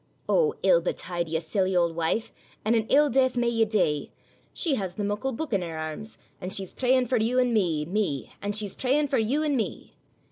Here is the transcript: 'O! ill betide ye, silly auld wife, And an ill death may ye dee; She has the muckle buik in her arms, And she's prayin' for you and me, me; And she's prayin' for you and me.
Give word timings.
'O! 0.27 0.55
ill 0.63 0.81
betide 0.81 1.29
ye, 1.29 1.39
silly 1.39 1.75
auld 1.77 1.95
wife, 1.95 2.31
And 2.65 2.75
an 2.75 2.87
ill 2.89 3.07
death 3.07 3.37
may 3.37 3.49
ye 3.49 3.65
dee; 3.65 4.11
She 4.51 4.73
has 4.73 4.95
the 4.95 5.03
muckle 5.03 5.31
buik 5.31 5.53
in 5.53 5.61
her 5.61 5.77
arms, 5.77 6.17
And 6.41 6.51
she's 6.51 6.73
prayin' 6.73 7.05
for 7.05 7.17
you 7.17 7.37
and 7.37 7.53
me, 7.53 7.85
me; 7.85 8.31
And 8.41 8.55
she's 8.55 8.73
prayin' 8.73 9.07
for 9.07 9.19
you 9.19 9.43
and 9.43 9.55
me. 9.55 9.93